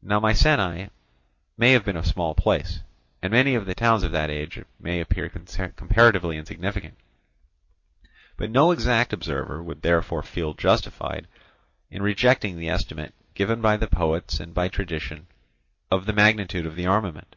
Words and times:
Now 0.00 0.18
Mycenæ 0.18 0.88
may 1.58 1.72
have 1.72 1.84
been 1.84 1.98
a 1.98 2.02
small 2.02 2.34
place, 2.34 2.80
and 3.20 3.30
many 3.30 3.54
of 3.54 3.66
the 3.66 3.74
towns 3.74 4.02
of 4.02 4.12
that 4.12 4.30
age 4.30 4.64
may 4.80 4.98
appear 4.98 5.28
comparatively 5.28 6.38
insignificant, 6.38 6.94
but 8.38 8.50
no 8.50 8.70
exact 8.70 9.12
observer 9.12 9.62
would 9.62 9.82
therefore 9.82 10.22
feel 10.22 10.54
justified 10.54 11.26
in 11.90 12.00
rejecting 12.00 12.56
the 12.56 12.70
estimate 12.70 13.12
given 13.34 13.60
by 13.60 13.76
the 13.76 13.88
poets 13.88 14.40
and 14.40 14.54
by 14.54 14.68
tradition 14.68 15.26
of 15.90 16.06
the 16.06 16.14
magnitude 16.14 16.64
of 16.64 16.74
the 16.74 16.86
armament. 16.86 17.36